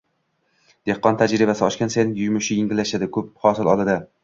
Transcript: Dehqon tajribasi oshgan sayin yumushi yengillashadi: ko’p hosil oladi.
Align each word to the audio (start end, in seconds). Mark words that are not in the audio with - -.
Dehqon 0.89 1.19
tajribasi 1.19 1.63
oshgan 1.69 1.93
sayin 1.97 2.17
yumushi 2.23 2.59
yengillashadi: 2.61 3.13
ko’p 3.19 3.31
hosil 3.47 3.73
oladi. 3.77 4.03